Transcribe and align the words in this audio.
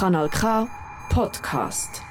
Kanal 0.00 0.28
K 0.28 0.66
Podcast. 1.10 2.02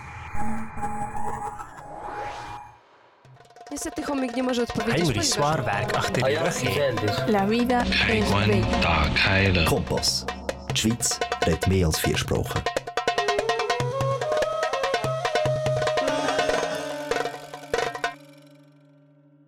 Niestety 3.72 4.04
chomik 4.04 4.36
nie 4.36 4.44
może 4.44 4.64
odpowiedzieć, 4.64 4.98
Henry 4.98 5.14
ponieważ... 5.14 5.28
Zwaarwerk 5.28 5.98
achter 5.98 6.24
die 6.24 7.32
La 7.32 7.48
vida 7.48 7.82
es 7.82 8.32
bella. 8.32 8.82
Tag 8.82 9.20
heilen. 9.20 9.66
Kompass. 9.66 10.26
Die 10.70 10.78
Schweiz 10.78 11.20
redet 11.46 11.68
mehr 11.68 11.86
als 11.86 12.00
vier 12.00 12.18
Sprachen. 12.18 12.62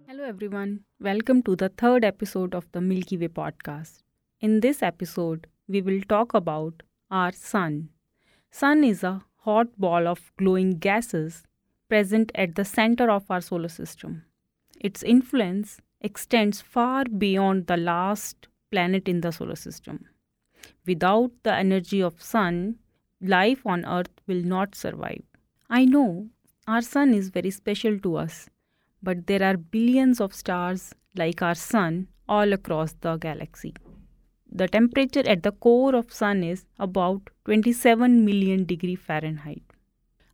Hello 0.08 0.24
everyone. 0.24 0.78
Welcome 1.00 1.42
to 1.44 1.56
the 1.56 1.70
third 1.70 2.04
episode 2.04 2.58
of 2.58 2.66
the 2.72 2.82
Milky 2.82 3.20
Way 3.20 3.30
podcast. 3.30 4.04
In 4.40 4.62
this 4.62 4.82
episode, 4.82 5.40
we 5.68 5.86
will 5.86 6.02
talk 6.08 6.34
about 6.36 6.74
our 7.10 7.34
sun. 7.34 7.97
Sun 8.52 8.84
is 8.84 9.04
a 9.04 9.24
hot 9.38 9.68
ball 9.78 10.08
of 10.08 10.32
glowing 10.38 10.78
gases 10.78 11.44
present 11.90 12.32
at 12.36 12.56
the 12.56 12.66
center 12.66 13.10
of 13.10 13.30
our 13.30 13.42
solar 13.42 13.70
system. 13.70 14.24
Its 14.80 15.04
influence 15.04 15.80
extends 16.02 16.62
far 16.62 17.06
beyond 17.06 17.68
the 17.68 17.78
last 17.78 18.48
planet 18.72 19.08
in 19.08 19.22
the 19.22 19.32
solar 19.32 19.56
system. 19.56 20.06
Without 20.86 21.32
the 21.44 21.54
energy 21.54 22.02
of 22.02 22.22
sun, 22.22 22.78
life 23.22 23.66
on 23.66 23.86
earth 23.86 24.10
will 24.28 24.44
not 24.44 24.76
survive. 24.76 25.24
I 25.70 25.86
know 25.86 26.28
our 26.68 26.82
sun 26.82 27.14
is 27.14 27.30
very 27.30 27.52
special 27.52 28.00
to 28.00 28.18
us, 28.18 28.50
but 29.02 29.28
there 29.28 29.44
are 29.44 29.58
billions 29.58 30.20
of 30.20 30.34
stars 30.34 30.94
like 31.16 31.42
our 31.42 31.56
sun 31.56 32.08
all 32.28 32.54
across 32.54 32.94
the 33.02 33.16
galaxy. 33.18 33.74
The 34.58 34.68
temperature 34.68 35.22
at 35.28 35.44
the 35.44 35.52
core 35.52 35.94
of 35.94 36.12
sun 36.12 36.44
is 36.44 36.66
about 36.80 37.30
27 37.46 38.26
million 38.26 38.66
degree 38.66 38.96
Fahrenheit. 38.96 39.62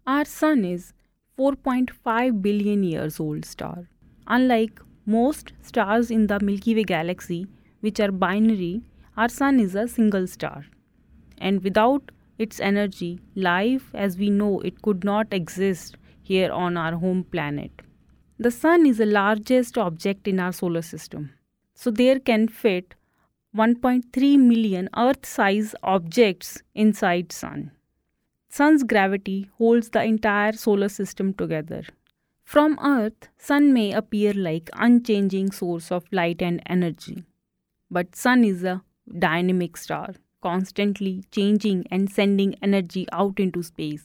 Our 0.07 0.23
sun 0.23 0.63
is 0.63 0.93
4.5 1.37 2.41
billion 2.41 2.83
years 2.83 3.19
old 3.19 3.43
star. 3.43 3.89
Unlike 4.27 4.79
most 5.05 5.51
stars 5.61 6.09
in 6.09 6.27
the 6.27 6.39
Milky 6.39 6.73
Way 6.73 6.85
galaxy 6.85 7.47
which 7.81 7.99
are 7.99 8.13
binary, 8.13 8.83
our 9.17 9.27
sun 9.27 9.59
is 9.59 9.75
a 9.75 9.89
single 9.89 10.25
star. 10.25 10.67
And 11.39 11.61
without 11.61 12.09
its 12.37 12.61
energy, 12.61 13.19
life 13.35 13.93
as 13.93 14.17
we 14.17 14.29
know 14.29 14.61
it 14.61 14.81
could 14.83 15.03
not 15.03 15.33
exist 15.33 15.97
here 16.21 16.49
on 16.49 16.77
our 16.77 16.93
home 16.93 17.25
planet. 17.25 17.81
The 18.39 18.51
sun 18.51 18.85
is 18.85 18.99
the 18.99 19.05
largest 19.05 19.77
object 19.77 20.29
in 20.29 20.39
our 20.39 20.53
solar 20.53 20.81
system. 20.81 21.31
So 21.75 21.91
there 21.91 22.19
can 22.19 22.47
fit 22.47 22.95
1.3 23.55 24.39
million 24.39 24.89
earth-sized 24.97 25.75
objects 25.83 26.63
inside 26.73 27.31
sun. 27.31 27.69
Sun's 28.49 28.83
gravity 28.83 29.47
holds 29.59 29.89
the 29.89 30.03
entire 30.03 30.53
solar 30.53 30.89
system 30.89 31.35
together. 31.35 31.83
From 32.43 32.79
earth, 32.83 33.29
sun 33.37 33.71
may 33.71 33.91
appear 33.91 34.33
like 34.33 34.71
unchanging 34.73 35.51
source 35.51 35.91
of 35.91 36.03
light 36.11 36.41
and 36.41 36.63
energy. 36.65 37.25
But 37.91 38.15
sun 38.15 38.43
is 38.43 38.63
a 38.63 38.81
dynamic 39.19 39.77
star, 39.77 40.15
constantly 40.41 41.23
changing 41.31 41.85
and 41.91 42.11
sending 42.11 42.55
energy 42.55 43.05
out 43.11 43.39
into 43.39 43.61
space. 43.61 44.03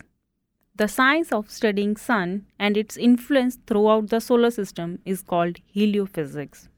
The 0.76 0.88
science 0.88 1.32
of 1.32 1.50
studying 1.50 1.96
sun 1.96 2.44
and 2.58 2.76
its 2.76 2.98
influence 2.98 3.56
throughout 3.66 4.10
the 4.10 4.20
solar 4.20 4.50
system 4.50 4.98
is 5.06 5.22
called 5.22 5.56
heliophysics. 5.74 6.69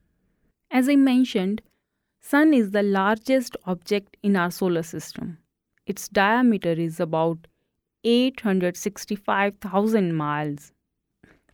As 0.71 0.89
I 0.89 0.95
mentioned, 0.95 1.63
sun 2.21 2.55
is 2.55 2.71
the 2.71 2.83
largest 2.83 3.57
object 3.67 4.17
in 4.23 4.37
our 4.37 4.51
solar 4.51 4.83
system. 4.83 5.37
Its 5.87 6.09
diameter 6.09 6.73
is 6.73 7.01
about 7.01 7.47
865,000 8.05 10.15
miles. 10.15 10.73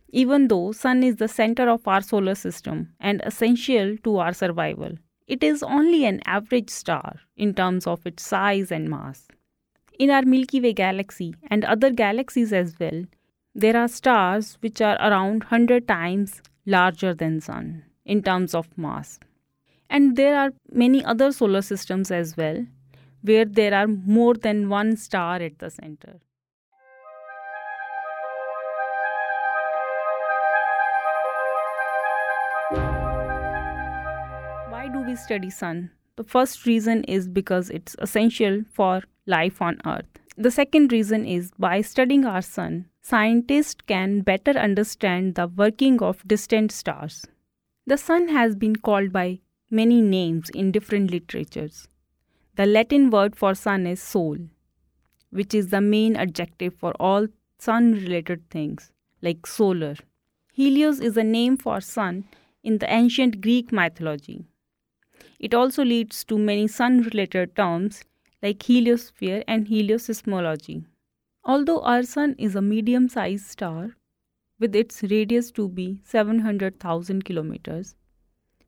Even 0.09 0.47
though 0.47 0.71
sun 0.71 1.03
is 1.03 1.17
the 1.17 1.27
center 1.27 1.69
of 1.69 1.85
our 1.87 2.01
solar 2.01 2.35
system 2.35 2.93
and 2.99 3.21
essential 3.25 3.97
to 4.03 4.17
our 4.17 4.33
survival, 4.33 4.91
it 5.27 5.43
is 5.43 5.63
only 5.63 6.05
an 6.05 6.21
average 6.25 6.69
star 6.69 7.19
in 7.35 7.53
terms 7.53 7.87
of 7.87 8.05
its 8.05 8.23
size 8.23 8.71
and 8.71 8.89
mass. 8.89 9.27
In 9.99 10.09
our 10.09 10.21
Milky 10.21 10.61
Way 10.61 10.73
galaxy 10.73 11.35
and 11.49 11.65
other 11.65 11.89
galaxies 11.89 12.53
as 12.53 12.79
well, 12.79 13.03
there 13.55 13.75
are 13.75 13.87
stars 13.87 14.57
which 14.61 14.81
are 14.81 14.95
around 14.97 15.45
100 15.45 15.87
times 15.87 16.41
larger 16.65 17.13
than 17.13 17.41
sun 17.41 17.83
in 18.05 18.21
terms 18.21 18.53
of 18.53 18.77
mass. 18.77 19.19
And 19.89 20.15
there 20.15 20.37
are 20.37 20.51
many 20.71 21.03
other 21.03 21.31
solar 21.31 21.61
systems 21.61 22.11
as 22.11 22.35
well 22.35 22.65
where 23.21 23.45
there 23.45 23.73
are 23.73 23.87
more 23.87 24.33
than 24.33 24.69
one 24.69 24.95
star 24.95 25.35
at 25.35 25.59
the 25.59 25.69
center. 25.69 26.19
Why 34.69 34.89
do 34.91 35.01
we 35.01 35.15
study 35.15 35.49
sun? 35.49 35.91
The 36.15 36.23
first 36.23 36.65
reason 36.65 37.03
is 37.03 37.27
because 37.27 37.69
it's 37.69 37.95
essential 37.99 38.63
for 38.73 39.03
life 39.25 39.61
on 39.61 39.79
earth. 39.85 40.05
The 40.37 40.51
second 40.51 40.91
reason 40.91 41.25
is 41.25 41.51
by 41.57 41.81
studying 41.81 42.25
our 42.25 42.41
sun, 42.41 42.85
scientists 43.01 43.81
can 43.87 44.21
better 44.21 44.51
understand 44.51 45.35
the 45.35 45.47
working 45.47 46.01
of 46.01 46.27
distant 46.27 46.71
stars. 46.71 47.25
The 47.87 47.97
sun 47.97 48.27
has 48.27 48.55
been 48.55 48.75
called 48.75 49.11
by 49.11 49.39
many 49.69 50.01
names 50.01 50.49
in 50.51 50.71
different 50.71 51.11
literatures. 51.11 51.87
The 52.55 52.65
Latin 52.65 53.09
word 53.09 53.35
for 53.35 53.53
sun 53.53 53.85
is 53.85 54.01
sol, 54.01 54.37
which 55.29 55.53
is 55.53 55.69
the 55.69 55.81
main 55.81 56.15
adjective 56.15 56.73
for 56.75 56.93
all 56.99 57.27
sun 57.59 57.91
related 57.93 58.49
things, 58.49 58.91
like 59.21 59.45
solar. 59.45 59.95
Helios 60.53 60.99
is 60.99 61.17
a 61.17 61.23
name 61.23 61.57
for 61.57 61.81
sun 61.81 62.25
in 62.63 62.77
the 62.77 62.91
ancient 62.91 63.41
Greek 63.41 63.71
mythology. 63.71 64.45
It 65.39 65.53
also 65.53 65.83
leads 65.83 66.23
to 66.25 66.37
many 66.37 66.67
sun 66.67 67.01
related 67.01 67.55
terms 67.55 68.03
like 68.41 68.59
heliosphere 68.59 69.43
and 69.47 69.67
helioseismology. 69.67 70.85
Although 71.43 71.81
our 71.81 72.03
sun 72.03 72.35
is 72.37 72.55
a 72.55 72.61
medium 72.61 73.07
sized 73.09 73.47
star 73.47 73.95
with 74.59 74.75
its 74.75 75.03
radius 75.03 75.51
to 75.51 75.69
be 75.69 76.01
700,000 76.03 77.23
kilometers, 77.23 77.95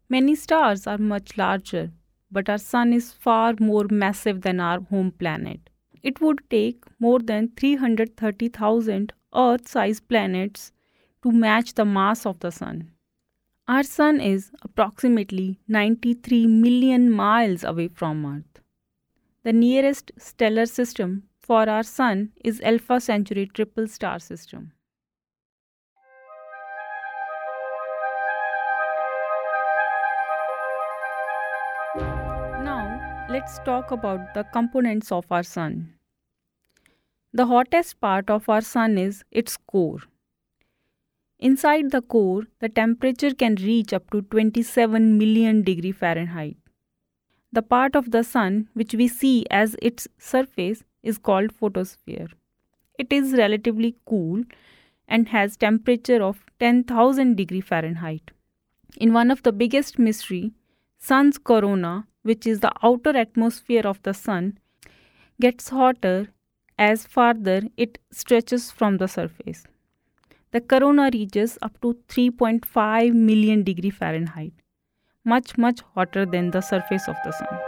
many 0.10 0.36
stars 0.36 0.88
are 0.88 0.98
much 0.98 1.38
larger, 1.38 1.92
but 2.32 2.50
our 2.50 2.58
sun 2.58 2.94
is 2.94 3.12
far 3.12 3.54
more 3.60 3.86
massive 3.90 4.42
than 4.42 4.60
our 4.60 4.82
home 4.82 5.12
planet. 5.12 5.70
It 6.04 6.22
would 6.22 6.42
take 6.50 6.84
more 7.00 7.20
than 7.20 7.52
330,000 7.58 9.14
Earth 9.36 9.68
sized 9.68 10.08
planets 10.08 10.72
to 11.24 11.32
match 11.32 11.74
the 11.74 11.86
mass 11.86 12.26
of 12.26 12.40
the 12.40 12.52
sun. 12.52 12.92
Our 13.68 13.84
sun 13.84 14.20
is 14.20 14.52
approximately 14.64 15.60
93 15.68 16.48
million 16.48 17.12
miles 17.12 17.64
away 17.64 17.90
from 17.90 18.26
Earth. 18.26 18.64
The 19.44 19.54
nearest 19.54 20.12
stellar 20.18 20.66
system 20.66 21.24
for 21.40 21.70
our 21.70 21.84
sun 21.84 22.32
is 22.44 22.62
Alpha 22.62 23.00
Centauri 23.00 23.46
triple 23.46 23.88
star 23.88 24.20
system. 24.20 24.72
Let's 33.30 33.60
talk 33.60 33.92
about 33.92 34.34
the 34.34 34.44
components 34.54 35.12
of 35.12 35.32
our 35.32 35.44
sun. 35.44 35.94
The 37.32 37.46
hottest 37.46 38.02
part 38.02 38.28
of 38.28 38.50
our 38.50 38.62
sun 38.62 38.98
is 38.98 39.24
its 39.30 39.56
core. 39.56 40.00
Inside 41.38 41.92
the 41.92 42.02
core, 42.02 42.46
the 42.60 42.70
temperature 42.70 43.36
can 43.36 43.54
reach 43.56 43.94
up 43.94 44.10
to 44.10 44.24
27 44.24 45.20
million 45.20 45.62
degree 45.62 45.92
Fahrenheit. 45.92 46.58
The 47.52 47.62
part 47.62 47.96
of 47.96 48.10
the 48.10 48.24
sun 48.24 48.68
which 48.74 48.96
we 48.96 49.08
see 49.08 49.46
as 49.52 49.76
its 49.80 50.08
surface 50.18 50.84
is 51.04 51.20
called 51.20 51.54
photosphere. 51.54 52.30
It 52.98 53.14
is 53.14 53.34
relatively 53.34 53.96
cool 54.08 54.44
and 55.08 55.30
has 55.30 55.56
temperature 55.56 56.24
of 56.24 56.44
10,000 56.60 57.38
degree 57.38 57.62
Fahrenheit. 57.62 58.32
In 58.98 59.14
one 59.14 59.30
of 59.30 59.44
the 59.44 59.52
biggest 59.52 60.00
mystery, 60.00 60.52
sun's 60.98 61.38
corona, 61.38 62.08
which 62.24 62.46
is 62.46 62.60
the 62.60 62.72
outer 62.84 63.16
atmosphere 63.16 63.86
of 63.86 64.02
the 64.04 64.14
sun, 64.14 64.58
gets 65.40 65.70
hotter 65.70 66.28
as 66.78 67.06
farther 67.06 67.62
it 67.78 67.98
stretches 68.12 68.72
from 68.72 68.98
the 68.98 69.08
surface. 69.08 69.66
The 70.52 70.62
corona 70.62 71.10
reaches 71.14 71.58
up 71.62 71.80
to 71.82 71.98
3.5 72.08 73.14
million 73.14 73.64
degree 73.64 73.90
Fahrenheit, 73.90 74.54
much 75.24 75.58
much 75.58 75.82
hotter 75.94 76.26
than 76.26 76.52
the 76.52 76.62
surface 76.62 77.08
of 77.08 77.16
the 77.24 77.32
sun. 77.32 77.60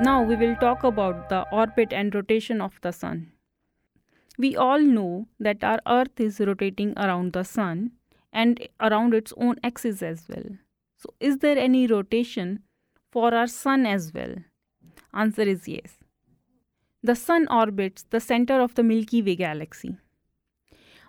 Now 0.00 0.22
we 0.22 0.36
will 0.36 0.54
talk 0.56 0.84
about 0.84 1.28
the 1.28 1.44
orbit 1.52 1.92
and 1.92 2.14
rotation 2.14 2.60
of 2.60 2.80
the 2.82 2.92
sun. 2.92 3.32
We 4.38 4.56
all 4.56 4.80
know 4.80 5.26
that 5.40 5.64
our 5.64 5.80
earth 5.86 6.20
is 6.20 6.38
rotating 6.38 6.92
around 6.96 7.32
the 7.32 7.42
sun 7.42 7.90
and 8.32 8.66
around 8.80 9.14
its 9.14 9.32
own 9.36 9.56
axis 9.62 10.02
as 10.02 10.24
well. 10.28 10.44
So 10.96 11.14
is 11.20 11.38
there 11.38 11.58
any 11.58 11.86
rotation 11.86 12.62
for 13.10 13.34
our 13.34 13.46
sun 13.46 13.86
as 13.86 14.12
well? 14.12 14.34
Answer 15.14 15.42
is 15.42 15.68
yes. 15.68 15.98
The 17.02 17.14
sun 17.14 17.46
orbits 17.50 18.04
the 18.10 18.20
center 18.20 18.60
of 18.60 18.74
the 18.74 18.82
Milky 18.82 19.22
Way 19.22 19.36
galaxy. 19.36 19.96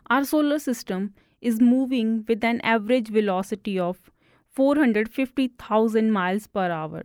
Our 0.10 0.24
solar 0.24 0.60
system 0.60 1.14
is 1.42 1.60
moving 1.60 2.26
with 2.28 2.44
an 2.44 2.62
average 2.62 3.10
velocity 3.10 3.80
of 3.80 4.12
450,000 4.50 6.12
miles 6.12 6.48
per 6.48 6.72
hour. 6.72 7.04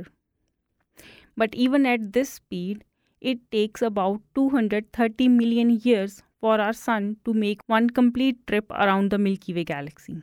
But 1.37 1.55
even 1.55 1.87
at 1.87 2.13
this 2.13 2.31
speed, 2.31 2.85
it 3.21 3.51
takes 3.51 3.83
about 3.83 4.21
230 4.35 5.29
million 5.29 5.71
years 5.71 6.23
for 6.45 6.61
our 6.61 6.75
sun 6.75 7.05
to 7.25 7.33
make 7.33 7.63
one 7.75 7.89
complete 7.89 8.47
trip 8.47 8.71
around 8.71 9.11
the 9.11 9.17
Milky 9.17 9.55
Way 9.55 9.65
galaxy. 9.65 10.17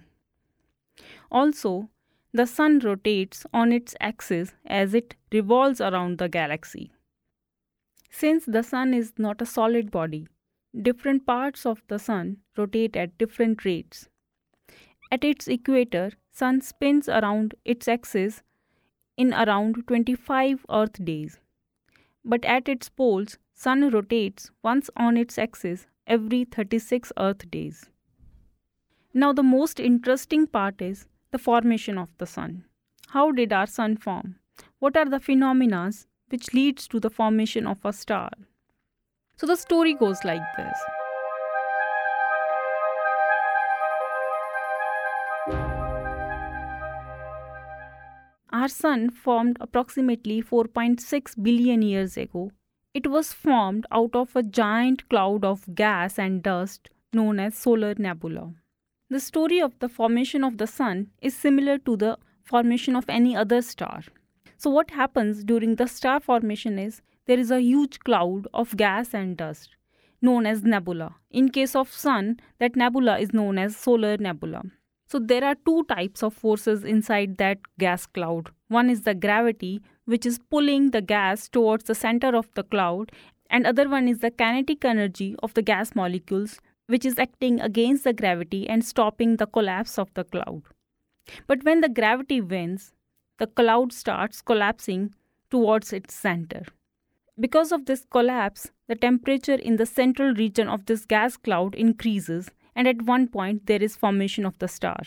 Also, 1.32 1.90
the 2.32 2.46
sun 2.46 2.78
rotates 2.78 3.44
on 3.52 3.72
its 3.72 3.96
axis 4.00 4.54
as 4.68 4.94
it 4.94 5.16
revolves 5.32 5.82
around 5.82 6.20
the 6.20 6.30
galaxy. 6.30 6.92
Since 8.12 8.46
the 8.46 8.62
sun 8.62 8.94
is 8.94 9.14
not 9.18 9.42
a 9.42 9.48
solid 9.48 9.90
body, 9.90 10.28
different 10.90 11.26
parts 11.26 11.66
of 11.66 11.82
the 11.88 11.98
sun 11.98 12.38
rotate 12.56 12.96
at 12.96 13.18
different 13.18 13.66
rates. 13.66 14.08
At 15.12 15.24
its 15.24 15.48
equator, 15.48 16.12
sun 16.32 16.62
spins 16.62 17.10
around 17.10 17.56
its 17.66 17.88
axis 17.88 18.44
in 19.18 19.34
around 19.34 19.88
25 19.88 20.68
earth 20.70 21.04
days. 21.04 21.40
But 22.24 22.46
at 22.46 22.70
its 22.70 22.90
poles, 22.90 23.40
sun 23.56 23.90
rotates 23.90 24.52
once 24.62 24.92
on 24.96 25.18
its 25.18 25.40
axis 25.40 25.88
every 26.08 26.44
36 26.46 27.12
earth 27.18 27.50
days. 27.52 27.90
Now 29.14 29.34
the 29.34 29.44
most 29.44 29.80
interesting 29.80 30.48
part 30.48 30.82
is 30.82 31.06
the 31.32 31.40
formation 31.40 31.98
of 31.98 32.10
the 32.18 32.26
sun. 32.26 32.66
How 33.10 33.32
did 33.32 33.52
our 33.52 33.68
sun 33.68 33.98
form? 33.98 34.36
What 34.80 34.96
are 34.96 35.06
the 35.06 35.20
phenomena 35.20 35.92
which 36.32 36.54
leads 36.54 36.88
to 36.88 37.00
the 37.00 37.10
formation 37.10 37.68
of 37.68 37.84
a 37.84 37.92
star. 37.92 38.32
So 39.36 39.46
the 39.46 39.56
story 39.56 39.94
goes 39.94 40.24
like 40.24 40.42
this. 40.58 40.78
Our 48.54 48.68
sun 48.68 49.10
formed 49.10 49.58
approximately 49.60 50.42
4.6 50.42 51.42
billion 51.42 51.82
years 51.82 52.18
ago. 52.18 52.52
It 52.94 53.08
was 53.08 53.32
formed 53.32 53.86
out 53.92 54.16
of 54.16 54.36
a 54.36 54.44
giant 54.44 55.08
cloud 55.10 55.46
of 55.46 55.76
gas 55.76 56.20
and 56.20 56.44
dust 56.44 56.90
known 57.14 57.40
as 57.40 57.58
solar 57.58 57.96
nebula. 57.98 58.54
The 59.10 59.20
story 59.20 59.62
of 59.62 59.80
the 59.80 59.88
formation 59.88 60.44
of 60.44 60.58
the 60.58 60.68
sun 60.68 61.08
is 61.22 61.36
similar 61.36 61.78
to 61.80 61.96
the 61.96 62.18
formation 62.44 62.96
of 62.96 63.10
any 63.10 63.36
other 63.36 63.62
star. 63.62 64.02
So, 64.58 64.70
what 64.70 64.92
happens 64.92 65.44
during 65.44 65.76
the 65.76 65.88
star 65.88 66.20
formation 66.20 66.78
is 66.78 67.02
there 67.28 67.40
is 67.40 67.50
a 67.50 67.62
huge 67.62 68.00
cloud 68.00 68.48
of 68.54 68.76
gas 68.76 69.14
and 69.14 69.38
dust 69.38 69.70
known 70.22 70.46
as 70.46 70.64
nebula. 70.64 71.16
In 71.30 71.50
case 71.50 71.76
of 71.76 71.92
sun, 71.92 72.40
that 72.60 72.76
nebula 72.76 73.20
is 73.20 73.34
known 73.34 73.58
as 73.58 73.76
solar 73.76 74.18
nebula. 74.18 74.64
So 75.08 75.20
there 75.20 75.44
are 75.44 75.56
two 75.66 75.84
types 75.86 76.24
of 76.24 76.34
forces 76.34 76.86
inside 76.86 77.38
that 77.38 77.58
gas 77.78 78.06
cloud. 78.06 78.50
One 78.70 78.90
is 78.90 79.02
the 79.02 79.14
gravity 79.14 79.82
which 80.12 80.26
is 80.32 80.40
pulling 80.56 80.90
the 80.92 81.02
gas 81.02 81.48
towards 81.58 81.86
the 81.86 81.96
center 81.96 82.36
of 82.42 82.50
the 82.56 82.64
cloud 82.76 83.12
and 83.50 83.68
other 83.68 83.88
one 83.90 84.08
is 84.08 84.20
the 84.20 84.32
kinetic 84.42 84.86
energy 84.86 85.36
of 85.44 85.54
the 85.54 85.62
gas 85.72 85.96
molecules 85.96 86.60
which 86.88 87.06
is 87.06 87.20
acting 87.26 87.60
against 87.62 88.04
the 88.04 88.14
gravity 88.22 88.68
and 88.68 88.84
stopping 88.84 89.38
the 89.38 89.46
collapse 89.58 89.98
of 89.98 90.14
the 90.14 90.24
cloud. 90.26 90.62
But 91.48 91.64
when 91.64 91.82
the 91.82 91.90
gravity 91.90 92.42
wins, 92.42 92.94
the 93.38 93.48
cloud 93.48 93.94
starts 93.94 94.42
collapsing 94.42 95.14
towards 95.50 95.94
its 95.94 96.14
center. 96.14 96.64
Because 97.40 97.72
of 97.72 97.86
this 97.86 98.06
collapse, 98.10 98.72
the 98.88 98.96
temperature 98.96 99.56
in 99.56 99.78
the 99.78 99.86
central 99.86 100.34
region 100.34 100.68
of 100.68 100.86
this 100.86 101.06
gas 101.06 101.38
cloud 101.38 101.76
increases, 101.76 102.52
and 102.76 102.88
at 102.88 103.04
one 103.04 103.28
point 103.28 103.68
there 103.68 103.82
is 103.82 103.96
formation 103.96 104.46
of 104.46 104.60
the 104.60 104.68
star. 104.68 105.02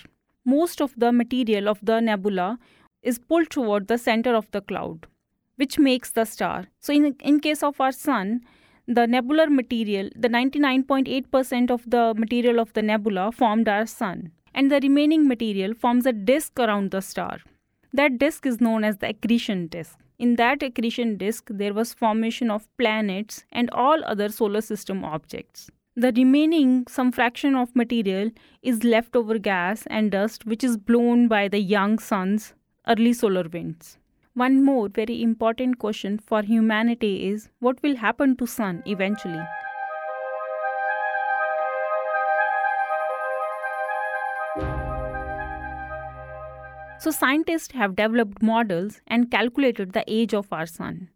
Most 0.45 0.81
of 0.81 0.95
the 0.97 1.13
material 1.13 1.69
of 1.69 1.79
the 1.83 2.01
nebula 2.01 2.59
is 3.05 3.19
pulled 3.19 3.51
toward 3.51 3.87
the 3.87 3.99
center 3.99 4.35
of 4.35 4.51
the 4.51 4.61
cloud, 4.61 5.07
which 5.57 5.79
makes 5.79 6.11
the 6.11 6.25
star. 6.25 6.65
So, 6.81 6.93
in, 6.93 7.15
in 7.21 7.41
case 7.41 7.63
of 7.63 7.81
our 7.81 7.93
sun, 7.93 8.41
the 8.87 9.07
nebular 9.07 9.49
material, 9.49 10.11
the 10.17 10.29
99.8% 10.29 11.71
of 11.71 11.89
the 11.89 12.15
material 12.17 12.59
of 12.59 12.73
the 12.73 12.83
nebula 12.83 13.33
formed 13.33 13.69
our 13.69 13.87
sun, 13.87 14.33
and 14.55 14.71
the 14.71 14.81
remaining 14.81 15.29
material 15.29 15.75
forms 15.75 16.07
a 16.07 16.13
disk 16.13 16.59
around 16.59 16.91
the 16.91 17.01
star. 17.01 17.39
That 17.93 18.19
disk 18.19 18.47
is 18.47 18.61
known 18.61 18.85
as 18.85 18.99
the 18.99 19.11
accretion 19.11 19.69
disk. 19.69 19.99
In 20.19 20.37
that 20.37 20.63
accretion 20.63 21.17
disk, 21.17 21.49
there 21.51 21.75
was 21.75 21.95
formation 21.95 22.51
of 22.51 22.69
planets 22.77 23.45
and 23.53 23.71
all 23.71 24.05
other 24.05 24.29
solar 24.29 24.61
system 24.61 25.05
objects. 25.05 25.71
The 25.97 26.13
remaining 26.17 26.87
some 26.89 27.13
fraction 27.13 27.55
of 27.55 27.75
material 27.77 28.31
is 28.63 28.83
leftover 28.83 29.39
gas 29.39 29.85
and 29.87 30.11
dust 30.11 30.45
which 30.45 30.65
is 30.65 30.77
blown 30.77 31.29
by 31.29 31.47
the 31.47 31.61
young 31.61 31.99
sun's 32.01 32.53
early 32.89 33.13
solar 33.13 33.49
winds. 33.49 33.99
One 34.35 34.65
more 34.65 34.89
very 34.89 35.23
important 35.23 35.79
question 35.79 36.19
for 36.19 36.43
humanity 36.43 37.29
is 37.29 37.51
what 37.61 37.83
will 37.83 37.97
happen 37.97 38.37
to 38.37 38.47
sun 38.47 38.83
eventually? 38.85 39.45
So, 46.99 47.11
scientists 47.11 47.73
have 47.73 47.97
developed 47.97 48.43
models 48.43 49.01
and 49.07 49.31
calculated 49.31 49.93
the 49.93 50.05
age 50.09 50.33
of 50.33 50.51
our 50.51 50.65
sun. 50.65 51.11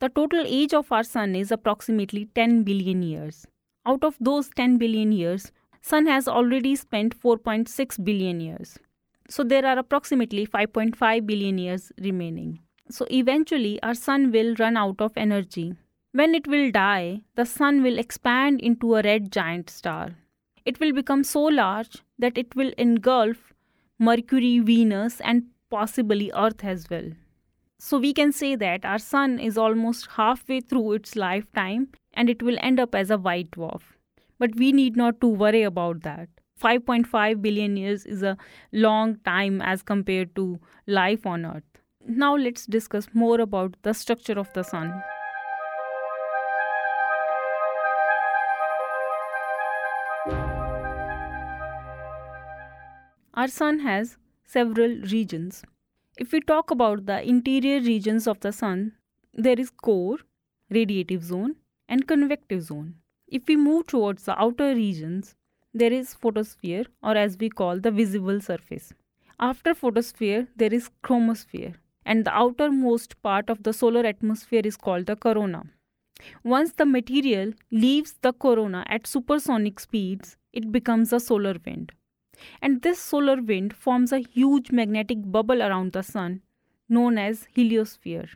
The 0.00 0.08
total 0.08 0.42
age 0.44 0.74
of 0.74 0.90
our 0.90 1.04
sun 1.04 1.36
is 1.36 1.52
approximately 1.52 2.26
10 2.34 2.64
billion 2.64 3.02
years. 3.02 3.46
Out 3.86 4.02
of 4.02 4.16
those 4.20 4.50
10 4.56 4.78
billion 4.78 5.12
years, 5.12 5.52
sun 5.80 6.06
has 6.06 6.26
already 6.26 6.74
spent 6.74 7.18
4.6 7.18 8.04
billion 8.04 8.40
years. 8.40 8.78
So 9.28 9.44
there 9.44 9.66
are 9.66 9.78
approximately 9.78 10.46
5.5 10.46 11.26
billion 11.26 11.58
years 11.58 11.92
remaining. 12.00 12.60
So 12.90 13.06
eventually 13.10 13.82
our 13.82 13.94
sun 13.94 14.32
will 14.32 14.54
run 14.58 14.76
out 14.76 15.00
of 15.00 15.12
energy. 15.16 15.74
When 16.12 16.34
it 16.34 16.46
will 16.46 16.70
die, 16.70 17.22
the 17.34 17.44
sun 17.44 17.82
will 17.82 17.98
expand 17.98 18.60
into 18.60 18.94
a 18.94 19.02
red 19.02 19.30
giant 19.30 19.68
star. 19.68 20.16
It 20.64 20.80
will 20.80 20.92
become 20.92 21.22
so 21.24 21.42
large 21.42 21.98
that 22.18 22.38
it 22.38 22.56
will 22.56 22.72
engulf 22.78 23.52
Mercury, 23.98 24.60
Venus, 24.60 25.20
and 25.20 25.44
possibly 25.70 26.32
Earth 26.34 26.64
as 26.64 26.88
well. 26.88 27.10
So 27.78 27.98
we 27.98 28.12
can 28.14 28.32
say 28.32 28.56
that 28.56 28.84
our 28.84 28.98
sun 28.98 29.38
is 29.38 29.58
almost 29.58 30.08
halfway 30.16 30.60
through 30.60 30.92
its 30.94 31.14
lifetime 31.14 31.88
and 32.14 32.30
it 32.30 32.42
will 32.42 32.56
end 32.60 32.80
up 32.80 32.94
as 32.94 33.10
a 33.10 33.18
white 33.18 33.50
dwarf. 33.50 33.82
But 34.38 34.56
we 34.56 34.72
need 34.72 34.96
not 34.96 35.20
to 35.20 35.26
worry 35.26 35.62
about 35.62 36.02
that. 36.02 36.28
5.5 36.58 37.42
billion 37.42 37.76
years 37.76 38.04
is 38.06 38.22
a 38.22 38.36
long 38.72 39.16
time 39.24 39.60
as 39.62 39.82
compared 39.82 40.34
to 40.36 40.58
life 40.86 41.26
on 41.26 41.46
Earth. 41.46 41.62
Now 42.06 42.36
let's 42.36 42.66
discuss 42.66 43.08
more 43.12 43.40
about 43.40 43.76
the 43.82 43.92
structure 43.92 44.38
of 44.38 44.52
the 44.54 44.62
sun. 44.62 44.92
Our 53.34 53.46
sun 53.46 53.78
has 53.80 54.16
several 54.44 54.96
regions. 55.12 55.62
If 56.18 56.32
we 56.32 56.40
talk 56.40 56.72
about 56.72 57.06
the 57.06 57.22
interior 57.22 57.80
regions 57.80 58.26
of 58.26 58.40
the 58.40 58.50
sun, 58.50 58.94
there 59.32 59.60
is 59.60 59.70
core, 59.70 60.18
radiative 60.72 61.22
zone, 61.22 61.54
and 61.88 62.08
convective 62.08 62.62
zone. 62.62 62.96
If 63.28 63.46
we 63.46 63.54
move 63.56 63.86
towards 63.86 64.24
the 64.24 64.36
outer 64.36 64.74
regions, 64.74 65.36
there 65.78 65.92
is 65.92 66.14
photosphere 66.14 66.86
or 67.02 67.16
as 67.16 67.36
we 67.38 67.48
call 67.48 67.80
the 67.80 67.90
visible 67.90 68.40
surface. 68.40 68.92
After 69.40 69.74
photosphere, 69.74 70.48
there 70.56 70.74
is 70.74 70.90
chromosphere, 71.04 71.74
and 72.04 72.24
the 72.24 72.34
outermost 72.34 73.20
part 73.22 73.48
of 73.48 73.62
the 73.62 73.72
solar 73.72 74.04
atmosphere 74.04 74.62
is 74.64 74.76
called 74.76 75.06
the 75.06 75.16
corona. 75.16 75.62
Once 76.42 76.72
the 76.72 76.86
material 76.86 77.52
leaves 77.70 78.16
the 78.22 78.32
corona 78.32 78.84
at 78.88 79.06
supersonic 79.06 79.78
speeds, 79.78 80.36
it 80.52 80.72
becomes 80.72 81.12
a 81.12 81.20
solar 81.20 81.54
wind. 81.64 81.92
And 82.60 82.82
this 82.82 83.00
solar 83.00 83.40
wind 83.40 83.74
forms 83.74 84.12
a 84.12 84.18
huge 84.18 84.72
magnetic 84.72 85.18
bubble 85.38 85.62
around 85.62 85.92
the 85.92 86.02
sun 86.02 86.42
known 86.88 87.18
as 87.18 87.46
heliosphere. 87.56 88.28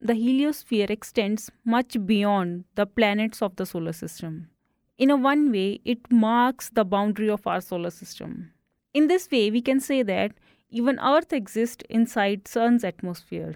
The 0.00 0.12
heliosphere 0.14 0.88
extends 0.88 1.50
much 1.64 1.96
beyond 2.06 2.64
the 2.76 2.86
planets 2.86 3.42
of 3.42 3.56
the 3.56 3.66
solar 3.66 3.92
system. 3.92 4.48
In 4.98 5.10
a 5.10 5.16
one 5.16 5.52
way, 5.52 5.80
it 5.84 6.10
marks 6.10 6.70
the 6.70 6.84
boundary 6.84 7.30
of 7.30 7.46
our 7.46 7.60
solar 7.60 7.90
system. 7.90 8.52
In 8.92 9.06
this 9.06 9.30
way, 9.30 9.50
we 9.50 9.62
can 9.62 9.80
say 9.80 10.02
that 10.02 10.32
even 10.70 10.98
Earth 10.98 11.32
exists 11.32 11.84
inside 11.88 12.48
Sun's 12.48 12.84
atmosphere. 12.84 13.54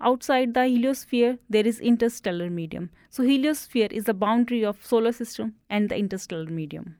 Outside 0.00 0.54
the 0.54 0.60
heliosphere, 0.60 1.38
there 1.50 1.66
is 1.66 1.80
interstellar 1.80 2.48
medium. 2.48 2.90
So 3.10 3.24
heliosphere 3.24 3.90
is 3.90 4.04
the 4.04 4.14
boundary 4.14 4.64
of 4.64 4.86
solar 4.86 5.12
system 5.12 5.56
and 5.68 5.88
the 5.88 5.96
interstellar 5.96 6.50
medium. 6.50 6.96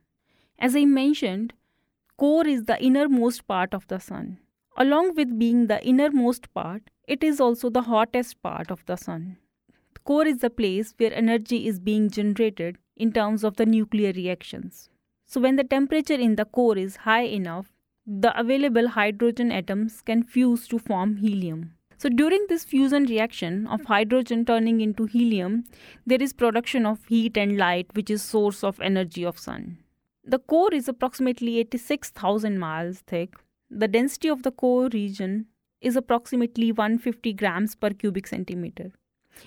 As 0.59 0.75
I 0.75 0.85
mentioned, 0.85 1.55
core 2.17 2.47
is 2.47 2.65
the 2.65 2.83
innermost 2.83 3.47
part 3.47 3.73
of 3.73 3.87
the 3.87 4.01
sun. 4.01 4.39
Along 4.77 5.15
with 5.15 5.39
being 5.39 5.69
the 5.69 5.81
innermost 5.87 6.53
part, 6.53 6.91
It 7.07 7.23
is 7.23 7.39
also 7.39 7.69
the 7.69 7.83
hottest 7.83 8.43
part 8.43 8.71
of 8.71 8.85
the 8.87 8.97
sun. 8.97 9.37
Core 10.05 10.27
is 10.27 10.39
the 10.39 10.51
place 10.51 10.95
where 10.97 11.13
energy 11.13 11.67
is 11.67 11.79
being 11.79 12.09
generated 12.09 12.79
in 12.97 13.13
terms 13.13 13.45
of 13.45 13.57
the 13.57 13.67
nuclear 13.67 14.13
reactions. 14.13 14.89
So, 15.27 15.41
when 15.41 15.57
the 15.57 15.65
temperature 15.65 16.15
in 16.15 16.37
the 16.37 16.45
core 16.45 16.79
is 16.79 16.97
high 16.97 17.25
enough, 17.25 17.73
the 18.07 18.39
available 18.39 18.89
hydrogen 18.89 19.51
atoms 19.51 20.03
can 20.03 20.23
fuse 20.23 20.69
to 20.69 20.79
form 20.79 21.17
helium. 21.17 21.75
So, 21.97 22.09
during 22.09 22.47
this 22.49 22.65
fusion 22.65 23.05
reaction 23.05 23.67
of 23.67 23.85
hydrogen 23.85 24.45
turning 24.45 24.81
into 24.81 25.07
helium, 25.07 25.65
there 26.07 26.23
is 26.23 26.33
production 26.33 26.85
of 26.85 27.05
heat 27.07 27.37
and 27.37 27.57
light, 27.57 27.87
which 27.95 28.11
is 28.11 28.23
source 28.23 28.63
of 28.63 28.81
energy 28.81 29.25
of 29.25 29.39
sun. 29.39 29.79
The 30.23 30.39
core 30.39 30.73
is 30.73 30.89
approximately 30.89 31.59
86,000 31.59 32.59
miles 32.59 33.01
thick. 33.01 33.35
The 33.71 33.89
density 33.89 34.29
of 34.29 34.43
the 34.43 34.53
core 34.53 34.89
region 34.93 35.47
is 35.81 35.97
approximately 35.97 36.73
150 36.73 37.33
grams 37.35 37.75
per 37.75 37.91
cubic 37.91 38.27
centimeter. 38.27 38.93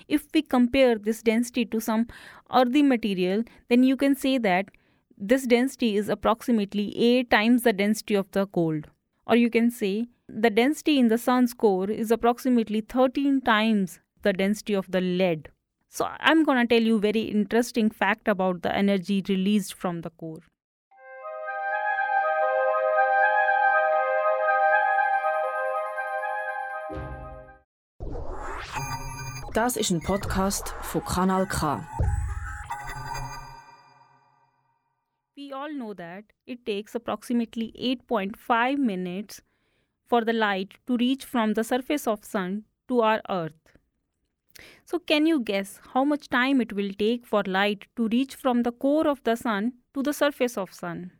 If 0.06 0.26
we 0.34 0.42
compare 0.42 0.96
this 0.96 1.22
density 1.22 1.64
to 1.66 1.80
some 1.80 2.06
earthy 2.52 2.82
material, 2.82 3.44
then 3.68 3.82
you 3.82 3.96
can 3.96 4.14
say 4.14 4.38
that 4.38 4.70
this 5.16 5.46
density 5.46 5.96
is 5.96 6.08
approximately 6.08 6.96
8 6.96 7.30
times 7.30 7.62
the 7.62 7.72
density 7.72 8.14
of 8.14 8.30
the 8.30 8.46
gold. 8.46 8.86
Or 9.26 9.36
you 9.36 9.50
can 9.50 9.70
say 9.70 10.06
the 10.28 10.50
density 10.50 10.98
in 10.98 11.08
the 11.08 11.18
sun's 11.18 11.54
core 11.54 11.90
is 11.90 12.10
approximately 12.10 12.80
13 12.80 13.40
times 13.40 14.00
the 14.22 14.32
density 14.32 14.74
of 14.74 14.90
the 14.90 15.00
lead. 15.00 15.48
So 15.88 16.06
I'm 16.20 16.44
going 16.44 16.58
to 16.58 16.66
tell 16.66 16.86
you 16.86 16.98
very 16.98 17.22
interesting 17.22 17.90
fact 17.90 18.28
about 18.28 18.62
the 18.62 18.74
energy 18.74 19.24
released 19.28 19.74
from 19.74 20.02
the 20.02 20.10
core. 20.10 20.40
Das 29.58 29.76
ist 29.76 29.90
ein 29.90 30.00
Podcast 30.00 30.68
von 30.82 31.02
Kanal 31.04 31.44
K. 31.48 31.84
We 35.34 35.52
all 35.52 35.74
know 35.74 35.94
that 35.94 36.26
it 36.46 36.64
takes 36.64 36.94
approximately 36.94 37.72
8.5 38.08 38.78
minutes 38.78 39.42
for 40.06 40.24
the 40.24 40.32
light 40.32 40.74
to 40.86 40.96
reach 40.96 41.24
from 41.24 41.54
the 41.54 41.64
surface 41.64 42.06
of 42.06 42.24
sun 42.24 42.66
to 42.86 43.00
our 43.00 43.20
earth. 43.28 43.80
So 44.84 45.00
can 45.00 45.26
you 45.26 45.42
guess 45.42 45.80
how 45.92 46.04
much 46.04 46.28
time 46.28 46.60
it 46.60 46.72
will 46.72 46.92
take 46.96 47.26
for 47.26 47.42
light 47.44 47.88
to 47.96 48.06
reach 48.06 48.36
from 48.36 48.62
the 48.62 48.70
core 48.70 49.08
of 49.08 49.24
the 49.24 49.34
sun 49.34 49.72
to 49.92 50.04
the 50.04 50.12
surface 50.12 50.56
of 50.56 50.72
sun? 50.72 51.10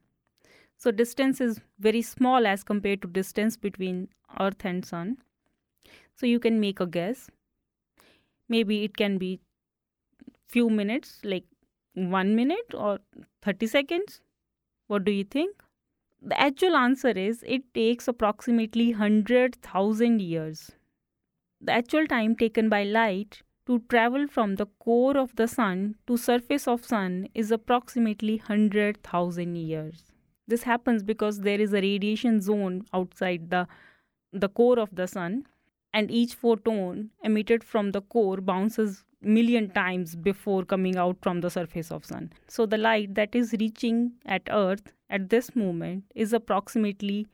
So 0.77 0.93
distance 0.93 1.41
is 1.41 1.61
very 1.81 2.03
small 2.03 2.47
as 2.47 2.63
compared 2.63 3.03
to 3.03 3.09
distance 3.09 3.57
between 3.57 4.11
earth 4.39 4.65
and 4.65 4.85
sun. 4.85 5.17
So 6.15 6.25
you 6.25 6.39
can 6.39 6.61
make 6.61 6.79
a 6.79 6.87
guess. 6.87 7.33
Maybe 8.49 8.85
it 8.85 8.97
can 8.97 9.19
be 9.19 9.41
few 10.49 10.71
minutes 10.71 11.21
like 11.25 11.45
1 11.95 12.35
minute 12.35 12.75
or 12.75 12.99
30 13.43 13.67
seconds. 13.67 14.21
What 14.87 15.05
do 15.05 15.13
you 15.13 15.25
think? 15.25 15.63
The 16.21 16.41
actual 16.41 16.77
answer 16.77 17.11
is 17.11 17.45
it 17.47 17.63
takes 17.75 18.09
approximately 18.09 18.91
100,000 18.93 20.21
years. 20.21 20.71
The 21.61 21.73
actual 21.73 22.07
time 22.07 22.37
taken 22.37 22.69
by 22.69 22.85
light 22.85 23.43
to 23.67 23.81
travel 23.91 24.27
from 24.27 24.57
the 24.57 24.67
core 24.81 25.17
of 25.17 25.37
the 25.37 25.47
sun 25.47 25.97
to 26.07 26.17
surface 26.17 26.67
of 26.67 26.85
sun 26.85 27.29
is 27.35 27.51
approximately 27.51 28.39
100,000 28.39 29.57
years. 29.57 30.05
This 30.47 30.63
happens 30.63 31.03
because 31.03 31.41
there 31.41 31.61
is 31.61 31.75
a 31.75 31.83
radiation 31.83 32.41
zone 32.41 32.87
outside 32.95 33.51
the 33.51 33.69
the 34.33 34.49
core 34.49 34.79
of 34.79 34.95
the 34.95 35.07
sun 35.07 35.47
and 35.99 36.13
each 36.13 36.35
photon 36.41 36.99
emitted 37.29 37.65
from 37.65 37.91
the 37.95 38.01
core 38.17 38.41
bounces 38.49 39.05
million 39.21 39.69
times 39.79 40.15
before 40.27 40.65
coming 40.65 40.97
out 41.05 41.17
from 41.21 41.41
the 41.41 41.51
surface 41.51 41.91
of 41.91 42.05
sun. 42.05 42.33
So 42.47 42.67
the 42.67 42.79
light 42.79 43.17
that 43.17 43.35
is 43.35 43.57
reaching 43.59 44.13
at 44.25 44.43
earth 44.49 44.93
at 45.11 45.29
this 45.31 45.57
moment 45.57 46.05
is 46.15 46.33
approximately 46.33 47.27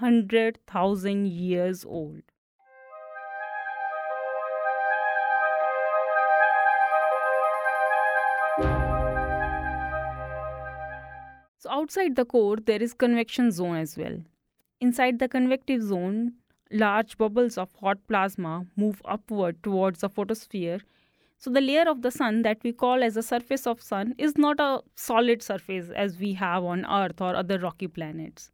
100000 0.00 1.28
years 1.28 1.84
old. 1.84 2.22
So 11.58 11.70
outside 11.70 12.16
the 12.16 12.24
core 12.24 12.56
there 12.56 12.82
is 12.82 12.92
convection 12.92 13.52
zone 13.52 13.76
as 13.76 13.96
well. 13.96 14.20
Inside 14.80 15.20
the 15.20 15.28
convective 15.28 15.82
zone 15.82 16.32
large 16.70 17.16
bubbles 17.18 17.58
of 17.58 17.72
hot 17.80 17.98
plasma 18.08 18.66
move 18.76 19.02
upward 19.04 19.62
towards 19.62 20.00
the 20.00 20.08
photosphere 20.08 20.80
so 21.40 21.48
the 21.48 21.62
layer 21.62 21.88
of 21.88 22.02
the 22.02 22.10
sun 22.10 22.42
that 22.42 22.58
we 22.62 22.70
call 22.70 23.02
as 23.02 23.14
the 23.14 23.22
surface 23.22 23.66
of 23.66 23.80
sun 23.80 24.14
is 24.18 24.36
not 24.36 24.60
a 24.60 24.82
solid 24.94 25.42
surface 25.42 25.88
as 25.88 26.18
we 26.18 26.34
have 26.34 26.62
on 26.62 26.84
earth 26.84 27.18
or 27.18 27.34
other 27.34 27.58
rocky 27.58 27.88
planets. 27.88 28.50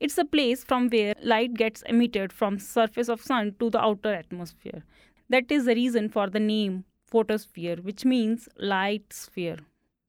It's 0.00 0.16
a 0.16 0.24
place 0.24 0.64
from 0.64 0.88
where 0.88 1.14
light 1.22 1.52
gets 1.52 1.82
emitted 1.82 2.32
from 2.32 2.58
surface 2.58 3.10
of 3.10 3.20
sun 3.20 3.54
to 3.60 3.68
the 3.68 3.82
outer 3.82 4.14
atmosphere. 4.14 4.82
That 5.28 5.52
is 5.52 5.66
the 5.66 5.74
reason 5.74 6.08
for 6.08 6.30
the 6.30 6.40
name 6.40 6.86
photosphere 7.06 7.76
which 7.76 8.06
means 8.06 8.48
light 8.56 9.12
sphere. 9.12 9.58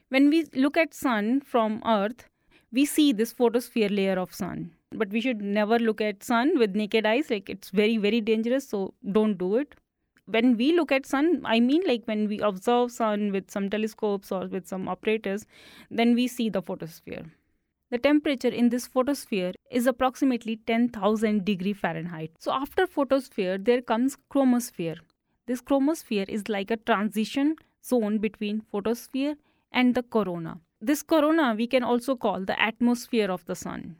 When 0.08 0.30
we 0.30 0.46
look 0.54 0.78
at 0.78 0.94
sun 0.94 1.42
from 1.42 1.82
earth, 1.86 2.30
we 2.72 2.86
see 2.86 3.12
this 3.12 3.34
photosphere 3.34 3.90
layer 3.90 4.18
of 4.18 4.34
sun. 4.34 4.72
But 4.96 5.10
we 5.10 5.22
should 5.22 5.42
never 5.42 5.80
look 5.80 6.02
at 6.02 6.24
sun 6.24 6.58
with 6.58 6.76
naked 6.76 7.06
eyes 7.06 7.30
like 7.30 7.50
it's 7.50 7.70
very 7.70 7.98
very 7.98 8.22
dangerous 8.22 8.68
so 8.70 8.94
don't 9.12 9.38
do 9.38 9.56
it. 9.58 9.76
When 10.26 10.56
we 10.56 10.74
look 10.74 10.92
at 10.92 11.06
sun 11.06 11.42
i 11.46 11.60
mean 11.60 11.84
like 11.86 12.04
when 12.06 12.28
we 12.28 12.40
observe 12.40 12.92
sun 12.92 13.32
with 13.32 13.50
some 13.52 13.70
telescopes 13.70 14.32
or 14.32 14.48
with 14.48 14.68
some 14.68 14.88
operators 14.88 15.46
then 15.90 16.14
we 16.16 16.28
see 16.28 16.50
the 16.50 16.62
photosphere. 16.62 17.26
The 17.92 17.98
temperature 18.00 18.50
in 18.50 18.70
this 18.70 18.88
photosphere 18.88 19.54
is 19.70 19.86
approximately 19.86 20.56
10000 20.56 21.46
degree 21.46 21.74
fahrenheit. 21.74 22.32
So 22.40 22.52
after 22.52 22.88
photosphere 22.88 23.58
there 23.58 23.82
comes 23.82 24.18
chromosphere. 24.32 24.98
This 25.46 25.62
chromosphere 25.62 26.28
is 26.30 26.48
like 26.48 26.72
a 26.72 26.78
transition 26.78 27.56
zone 27.84 28.18
between 28.18 28.62
photosphere 28.72 29.36
and 29.72 29.94
the 29.94 30.04
corona. 30.04 30.60
This 30.82 31.04
corona 31.04 31.54
we 31.56 31.68
can 31.68 31.84
also 31.84 32.16
call 32.16 32.46
the 32.46 32.60
atmosphere 32.60 33.30
of 33.30 33.46
the 33.46 33.56
sun 33.56 33.98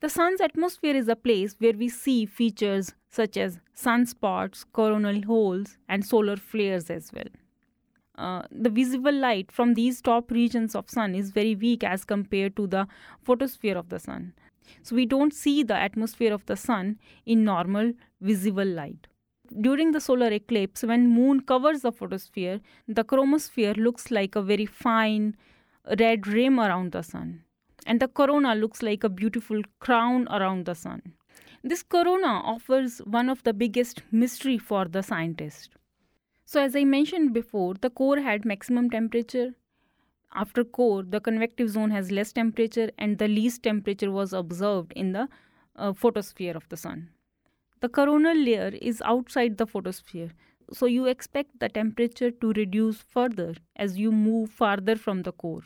the 0.00 0.08
sun's 0.08 0.40
atmosphere 0.40 0.96
is 0.96 1.08
a 1.08 1.16
place 1.16 1.54
where 1.58 1.72
we 1.72 1.88
see 1.88 2.26
features 2.26 2.92
such 3.08 3.36
as 3.36 3.58
sunspots, 3.76 4.64
coronal 4.72 5.22
holes, 5.22 5.78
and 5.88 6.04
solar 6.04 6.36
flares 6.36 6.90
as 6.90 7.10
well. 7.12 7.32
Uh, 8.16 8.42
the 8.50 8.70
visible 8.70 9.12
light 9.12 9.50
from 9.50 9.74
these 9.74 10.00
top 10.00 10.30
regions 10.30 10.74
of 10.74 10.90
sun 10.90 11.14
is 11.14 11.30
very 11.30 11.54
weak 11.54 11.82
as 11.82 12.04
compared 12.04 12.54
to 12.56 12.66
the 12.66 12.86
photosphere 13.22 13.76
of 13.76 13.88
the 13.88 13.98
sun. 13.98 14.32
So 14.82 14.94
we 14.94 15.06
don't 15.06 15.34
see 15.34 15.62
the 15.62 15.76
atmosphere 15.76 16.32
of 16.32 16.46
the 16.46 16.56
sun 16.56 16.98
in 17.26 17.44
normal 17.44 17.92
visible 18.20 18.64
light. 18.64 19.08
During 19.60 19.92
the 19.92 20.00
solar 20.00 20.28
eclipse 20.28 20.82
when 20.82 21.08
moon 21.08 21.40
covers 21.40 21.82
the 21.82 21.92
photosphere 21.92 22.60
the 22.88 23.04
chromosphere 23.04 23.76
looks 23.76 24.10
like 24.10 24.36
a 24.36 24.42
very 24.42 24.66
fine 24.66 25.36
red 25.98 26.26
rim 26.26 26.58
around 26.58 26.92
the 26.92 27.02
sun 27.02 27.42
and 27.86 28.00
the 28.00 28.08
corona 28.08 28.54
looks 28.54 28.82
like 28.82 29.04
a 29.04 29.08
beautiful 29.08 29.62
crown 29.78 30.26
around 30.30 30.66
the 30.66 30.74
sun. 30.74 31.02
This 31.62 31.82
corona 31.82 32.42
offers 32.44 32.98
one 32.98 33.28
of 33.28 33.42
the 33.42 33.54
biggest 33.54 34.02
mystery 34.10 34.58
for 34.58 34.84
the 34.86 35.02
scientist. 35.02 35.70
So 36.44 36.60
as 36.60 36.76
I 36.76 36.84
mentioned 36.84 37.32
before, 37.32 37.74
the 37.74 37.90
core 37.90 38.20
had 38.20 38.44
maximum 38.44 38.90
temperature. 38.90 39.54
After 40.34 40.64
core, 40.64 41.02
the 41.02 41.20
convective 41.20 41.70
zone 41.70 41.90
has 41.90 42.10
less 42.10 42.32
temperature 42.32 42.90
and 42.98 43.18
the 43.18 43.28
least 43.28 43.62
temperature 43.62 44.10
was 44.10 44.32
observed 44.32 44.92
in 44.94 45.12
the 45.12 45.28
uh, 45.76 45.92
photosphere 45.92 46.56
of 46.56 46.68
the 46.68 46.76
sun. 46.76 47.08
The 47.80 47.88
coronal 47.88 48.36
layer 48.36 48.72
is 48.80 49.02
outside 49.02 49.58
the 49.58 49.66
photosphere, 49.66 50.30
so 50.72 50.86
you 50.86 51.06
expect 51.06 51.60
the 51.60 51.68
temperature 51.68 52.30
to 52.30 52.52
reduce 52.52 53.02
further 53.02 53.54
as 53.76 53.98
you 53.98 54.10
move 54.10 54.50
farther 54.50 54.96
from 54.96 55.22
the 55.22 55.32
core. 55.32 55.62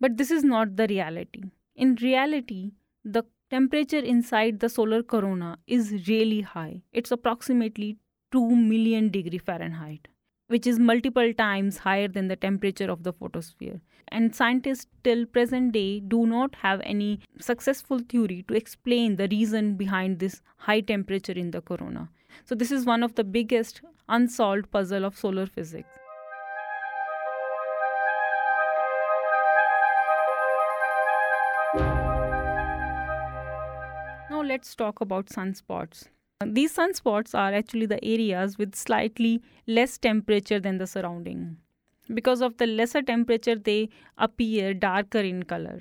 But 0.00 0.16
this 0.16 0.30
is 0.30 0.44
not 0.44 0.76
the 0.76 0.86
reality. 0.86 1.44
In 1.74 1.94
reality, 1.96 2.72
the 3.04 3.24
temperature 3.50 3.98
inside 3.98 4.60
the 4.60 4.68
solar 4.68 5.02
corona 5.02 5.58
is 5.66 6.06
really 6.06 6.42
high. 6.42 6.82
It's 6.92 7.10
approximately 7.10 7.96
2 8.30 8.54
million 8.54 9.08
degree 9.10 9.38
Fahrenheit, 9.38 10.08
which 10.48 10.66
is 10.66 10.78
multiple 10.78 11.32
times 11.32 11.78
higher 11.78 12.08
than 12.08 12.28
the 12.28 12.36
temperature 12.36 12.90
of 12.90 13.04
the 13.04 13.12
photosphere. 13.12 13.80
And 14.08 14.34
scientists 14.34 14.86
till 15.02 15.24
present 15.24 15.72
day 15.72 16.00
do 16.00 16.26
not 16.26 16.56
have 16.56 16.82
any 16.84 17.20
successful 17.40 18.00
theory 18.00 18.44
to 18.48 18.54
explain 18.54 19.16
the 19.16 19.28
reason 19.28 19.76
behind 19.76 20.18
this 20.18 20.42
high 20.58 20.80
temperature 20.80 21.32
in 21.32 21.52
the 21.52 21.62
corona. 21.62 22.10
So 22.44 22.54
this 22.54 22.70
is 22.70 22.84
one 22.84 23.02
of 23.02 23.14
the 23.14 23.24
biggest 23.24 23.80
unsolved 24.08 24.70
puzzle 24.70 25.06
of 25.06 25.16
solar 25.18 25.46
physics. 25.46 26.01
Let's 34.52 34.74
talk 34.74 35.00
about 35.00 35.30
sunspots. 35.34 36.08
These 36.44 36.76
sunspots 36.76 37.34
are 37.34 37.54
actually 37.54 37.86
the 37.86 38.04
areas 38.04 38.58
with 38.58 38.74
slightly 38.74 39.40
less 39.66 39.96
temperature 39.96 40.60
than 40.60 40.76
the 40.76 40.86
surrounding. 40.86 41.56
Because 42.12 42.42
of 42.42 42.58
the 42.58 42.66
lesser 42.66 43.00
temperature, 43.00 43.54
they 43.54 43.88
appear 44.18 44.74
darker 44.74 45.20
in 45.20 45.42
color. 45.44 45.80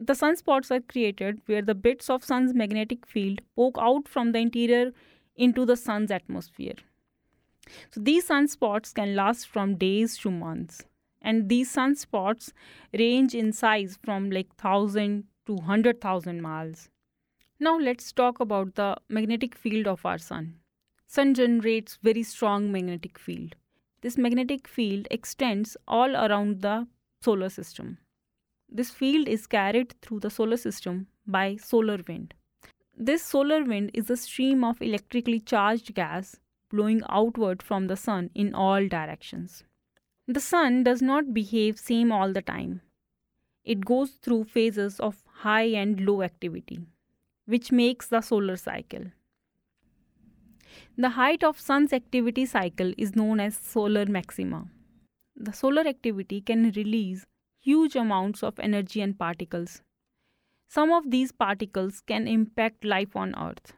The 0.00 0.14
sunspots 0.14 0.72
are 0.72 0.80
created 0.80 1.40
where 1.46 1.62
the 1.62 1.74
bits 1.74 2.10
of 2.10 2.24
sun's 2.24 2.54
magnetic 2.54 3.06
field 3.06 3.42
poke 3.54 3.76
out 3.78 4.08
from 4.08 4.32
the 4.32 4.38
interior 4.40 4.92
into 5.36 5.64
the 5.64 5.76
sun's 5.76 6.10
atmosphere. 6.10 6.78
So 7.92 8.00
these 8.00 8.28
sunspots 8.28 8.94
can 8.94 9.14
last 9.14 9.46
from 9.46 9.76
days 9.76 10.16
to 10.18 10.30
months. 10.30 10.82
And 11.22 11.48
these 11.48 11.72
sunspots 11.72 12.52
range 12.98 13.34
in 13.34 13.52
size 13.52 13.98
from 14.02 14.30
like 14.30 14.48
1000 14.60 15.24
to 15.46 15.54
100,000 15.54 16.40
miles. 16.40 16.88
Now 17.62 17.76
let's 17.76 18.10
talk 18.10 18.40
about 18.40 18.76
the 18.76 18.96
magnetic 19.10 19.54
field 19.54 19.86
of 19.86 20.06
our 20.06 20.16
sun. 20.16 20.60
Sun 21.06 21.34
generates 21.34 21.98
very 22.02 22.22
strong 22.22 22.72
magnetic 22.72 23.18
field. 23.18 23.54
This 24.00 24.16
magnetic 24.16 24.66
field 24.66 25.06
extends 25.10 25.76
all 25.86 26.16
around 26.16 26.62
the 26.62 26.86
solar 27.20 27.50
system. 27.50 27.98
This 28.66 28.90
field 28.90 29.28
is 29.28 29.46
carried 29.46 29.92
through 30.00 30.20
the 30.20 30.30
solar 30.30 30.56
system 30.56 31.08
by 31.26 31.56
solar 31.56 31.98
wind. 32.08 32.32
This 32.96 33.22
solar 33.22 33.62
wind 33.62 33.90
is 33.92 34.08
a 34.08 34.16
stream 34.16 34.64
of 34.64 34.80
electrically 34.80 35.40
charged 35.40 35.94
gas 35.94 36.36
blowing 36.70 37.02
outward 37.10 37.62
from 37.62 37.88
the 37.88 37.96
sun 37.96 38.30
in 38.34 38.54
all 38.54 38.88
directions. 38.88 39.64
The 40.26 40.40
sun 40.40 40.82
does 40.82 41.02
not 41.02 41.34
behave 41.34 41.78
same 41.78 42.10
all 42.10 42.32
the 42.32 42.40
time. 42.40 42.80
It 43.64 43.84
goes 43.84 44.12
through 44.12 44.44
phases 44.44 44.98
of 44.98 45.22
high 45.26 45.68
and 45.82 46.00
low 46.06 46.22
activity 46.22 46.86
which 47.50 47.72
makes 47.72 48.06
the 48.06 48.20
solar 48.20 48.56
cycle. 48.56 49.06
The 50.96 51.10
height 51.10 51.42
of 51.42 51.60
sun's 51.60 51.92
activity 51.92 52.46
cycle 52.46 52.92
is 52.96 53.16
known 53.16 53.40
as 53.40 53.56
solar 53.56 54.06
maxima. 54.06 54.66
The 55.34 55.52
solar 55.52 55.86
activity 55.86 56.40
can 56.40 56.70
release 56.72 57.26
huge 57.58 57.96
amounts 57.96 58.42
of 58.42 58.58
energy 58.60 59.00
and 59.00 59.18
particles. 59.18 59.82
Some 60.68 60.92
of 60.92 61.10
these 61.10 61.32
particles 61.32 62.00
can 62.00 62.28
impact 62.28 62.84
life 62.84 63.16
on 63.16 63.34
Earth. 63.36 63.72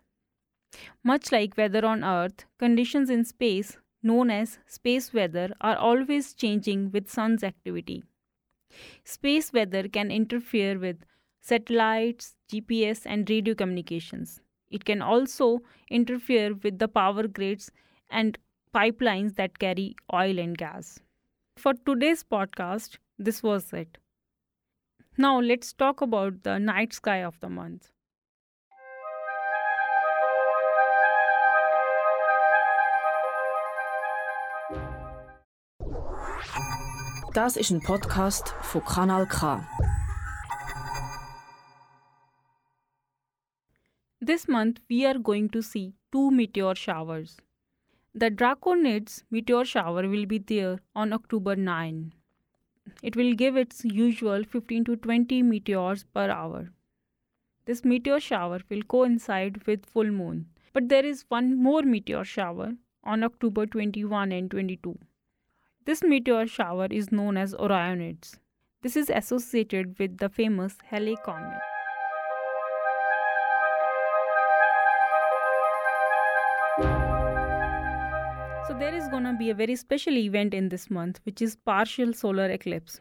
Much 1.02 1.32
like 1.32 1.56
weather 1.56 1.84
on 1.86 2.04
Earth, 2.04 2.44
conditions 2.58 3.08
in 3.08 3.24
space, 3.24 3.78
known 4.02 4.30
as 4.30 4.58
space 4.66 5.12
weather, 5.14 5.54
are 5.60 5.76
always 5.76 6.34
changing 6.34 6.90
with 6.90 7.10
sun's 7.10 7.42
activity. 7.42 8.02
Space 9.04 9.52
weather 9.52 9.88
can 9.88 10.10
interfere 10.10 10.78
with 10.78 11.04
satellites, 11.42 12.34
GPS, 12.50 13.02
and 13.04 13.28
radio 13.28 13.54
communications. 13.54 14.40
It 14.70 14.84
can 14.84 15.02
also 15.02 15.60
interfere 15.90 16.54
with 16.54 16.78
the 16.78 16.88
power 16.88 17.26
grids 17.26 17.70
and 18.08 18.38
pipelines 18.74 19.34
that 19.36 19.58
carry 19.58 19.96
oil 20.12 20.38
and 20.38 20.56
gas. 20.56 20.98
For 21.58 21.74
today's 21.74 22.24
podcast, 22.24 22.96
this 23.18 23.42
was 23.42 23.72
it. 23.72 23.98
Now 25.18 25.40
let's 25.40 25.72
talk 25.74 26.00
about 26.00 26.42
the 26.42 26.58
night 26.58 26.94
sky 26.94 27.22
of 27.22 27.38
the 27.40 27.50
month. 27.50 27.90
Das 37.34 37.56
ist 37.56 37.70
ein 37.70 37.80
Podcast 37.80 38.54
von 38.60 38.84
Kanal 38.84 39.26
K. 39.26 39.60
This 44.42 44.48
month, 44.48 44.80
we 44.90 45.06
are 45.06 45.18
going 45.18 45.50
to 45.50 45.62
see 45.62 45.94
two 46.10 46.32
meteor 46.32 46.74
showers. 46.74 47.36
The 48.12 48.28
Draconids 48.28 49.22
meteor 49.30 49.64
shower 49.64 50.08
will 50.08 50.26
be 50.26 50.38
there 50.38 50.80
on 50.96 51.12
October 51.12 51.54
9. 51.54 52.12
It 53.04 53.14
will 53.14 53.34
give 53.34 53.56
its 53.56 53.84
usual 53.84 54.42
15 54.42 54.84
to 54.86 54.96
20 54.96 55.44
meteors 55.44 56.02
per 56.12 56.28
hour. 56.28 56.70
This 57.66 57.84
meteor 57.84 58.18
shower 58.18 58.58
will 58.68 58.82
coincide 58.82 59.64
with 59.64 59.86
full 59.86 60.10
moon. 60.10 60.46
But 60.72 60.88
there 60.88 61.06
is 61.06 61.24
one 61.28 61.56
more 61.56 61.82
meteor 61.82 62.24
shower 62.24 62.72
on 63.04 63.22
October 63.22 63.66
21 63.66 64.32
and 64.32 64.50
22. 64.50 64.98
This 65.84 66.02
meteor 66.02 66.48
shower 66.48 66.88
is 66.90 67.12
known 67.12 67.36
as 67.36 67.54
Orionids. 67.54 68.38
This 68.82 68.96
is 68.96 69.08
associated 69.08 70.00
with 70.00 70.18
the 70.18 70.28
famous 70.28 70.78
Halley 70.90 71.16
comet. 71.24 71.71
There 78.82 78.96
is 78.96 79.06
going 79.10 79.22
to 79.22 79.32
be 79.32 79.48
a 79.50 79.54
very 79.54 79.76
special 79.76 80.16
event 80.18 80.52
in 80.52 80.68
this 80.68 80.90
month 80.90 81.20
which 81.22 81.40
is 81.40 81.54
partial 81.54 82.12
solar 82.12 82.46
eclipse. 82.50 83.00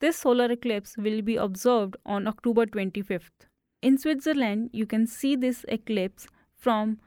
This 0.00 0.16
solar 0.16 0.50
eclipse 0.50 0.96
will 0.96 1.20
be 1.20 1.36
observed 1.36 1.98
on 2.06 2.26
October 2.26 2.64
25th. 2.64 3.44
In 3.82 3.98
Switzerland, 3.98 4.70
you 4.72 4.86
can 4.86 5.06
see 5.06 5.36
this 5.36 5.66
eclipse 5.68 6.28
from 6.54 6.98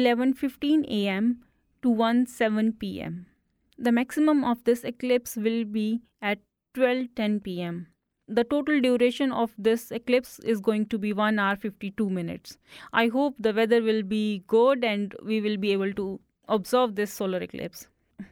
11:15 0.00 0.84
a.m. 0.98 1.30
to 1.80 1.94
1:07 2.02 2.78
p.m. 2.78 3.16
The 3.78 3.92
maximum 4.00 4.44
of 4.44 4.62
this 4.64 4.84
eclipse 4.92 5.34
will 5.48 5.64
be 5.78 6.02
at 6.20 6.44
12:10 6.74 7.42
p.m. 7.48 7.80
The 8.28 8.44
total 8.52 8.82
duration 8.82 9.32
of 9.32 9.56
this 9.56 9.90
eclipse 10.02 10.38
is 10.40 10.60
going 10.60 10.86
to 10.94 10.98
be 10.98 11.16
1 11.24 11.38
hour 11.38 11.56
52 11.56 12.10
minutes. 12.20 12.58
I 12.92 13.08
hope 13.18 13.42
the 13.48 13.56
weather 13.62 13.82
will 13.90 14.02
be 14.14 14.22
good 14.58 14.88
and 14.92 15.20
we 15.24 15.40
will 15.40 15.60
be 15.66 15.72
able 15.72 15.98
to 16.04 16.08
observe 16.48 16.94
this 16.94 17.12
solar 17.12 17.38
eclipse. 17.38 17.86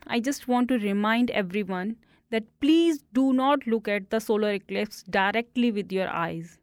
I 0.06 0.20
just 0.20 0.48
want 0.48 0.68
to 0.68 0.78
remind 0.78 1.30
everyone 1.30 1.96
that 2.30 2.44
please 2.60 3.04
do 3.12 3.32
not 3.32 3.66
look 3.66 3.86
at 3.88 4.10
the 4.10 4.18
solar 4.18 4.52
eclipse 4.52 5.02
directly 5.04 5.70
with 5.70 5.92
your 5.92 6.08
eyes. 6.08 6.58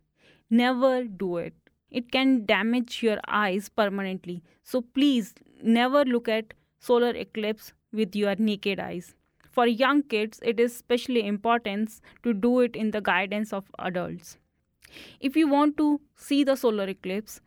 Never 0.49 1.05
do 1.05 1.37
it. 1.37 1.53
It 1.89 2.11
can 2.11 2.45
damage 2.45 3.03
your 3.03 3.19
eyes 3.27 3.69
permanently. 3.69 4.43
So 4.63 4.81
please 4.81 5.33
never 5.61 6.03
look 6.05 6.27
at 6.27 6.53
solar 6.79 7.15
eclipse 7.15 7.73
with 7.93 8.15
your 8.15 8.35
naked 8.37 8.79
eyes. 8.79 9.15
For 9.51 9.67
young 9.67 10.03
kids, 10.03 10.39
it 10.43 10.59
is 10.59 10.73
especially 10.73 11.27
important 11.27 11.99
to 12.23 12.33
do 12.33 12.61
it 12.61 12.75
in 12.75 12.91
the 12.91 13.01
guidance 13.01 13.51
of 13.51 13.69
adults. 13.79 14.37
If 15.19 15.35
you 15.35 15.47
want 15.47 15.77
to 15.77 15.99
see 16.15 16.43
the 16.43 16.55
solar 16.55 16.87
eclipse, 16.87 17.41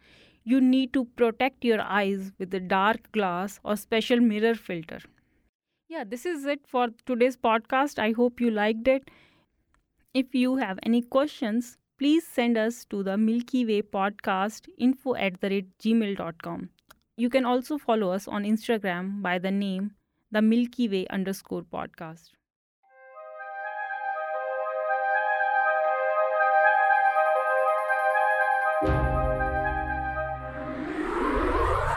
you 0.44 0.60
need 0.60 0.92
to 0.92 1.04
protect 1.16 1.64
your 1.64 1.80
eyes 1.80 2.32
with 2.38 2.54
a 2.54 2.60
dark 2.60 3.10
glass 3.12 3.58
or 3.64 3.76
special 3.76 4.20
mirror 4.20 4.54
filter. 4.54 5.00
Yeah, 5.88 6.04
this 6.04 6.26
is 6.26 6.44
it 6.44 6.66
for 6.66 6.88
today's 7.06 7.36
podcast. 7.36 7.98
I 7.98 8.12
hope 8.12 8.40
you 8.40 8.50
liked 8.50 8.88
it. 8.88 9.10
If 10.12 10.34
you 10.34 10.56
have 10.56 10.78
any 10.82 11.02
questions, 11.02 11.78
please 11.98 12.26
send 12.26 12.58
us 12.58 12.84
to 12.86 13.02
the 13.02 13.16
Milky 13.16 13.64
Way 13.64 13.82
podcast 13.82 14.68
info 14.78 15.14
at 15.14 15.40
the 15.40 15.50
rate 15.50 15.78
gmail.com. 15.78 16.70
You 17.16 17.30
can 17.30 17.44
also 17.44 17.78
follow 17.78 18.10
us 18.10 18.26
on 18.28 18.44
Instagram 18.44 19.22
by 19.22 19.38
the 19.38 19.50
name 19.50 19.92
the 20.30 20.42
Milky 20.42 20.88
Way 20.88 21.06
underscore 21.08 21.62
podcast. 21.62 22.30